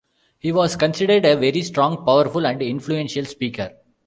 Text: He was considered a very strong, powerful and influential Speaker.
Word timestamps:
He 0.39 0.51
was 0.51 0.75
considered 0.77 1.25
a 1.25 1.35
very 1.37 1.61
strong, 1.61 2.03
powerful 2.03 2.47
and 2.47 2.59
influential 2.63 3.23
Speaker. 3.23 3.73